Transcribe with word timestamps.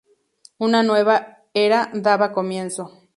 Una 0.57 0.81
nueva 0.81 1.43
era 1.53 1.91
daba 1.93 2.31
comienzo. 2.31 3.03